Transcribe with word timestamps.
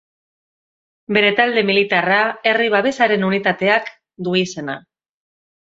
Bere 1.17 1.29
talde 1.41 1.63
militarra 1.67 2.23
Herri 2.53 2.71
Babesaren 2.77 3.29
Unitateak 3.31 3.95
du 4.29 4.37
izena. 4.45 4.81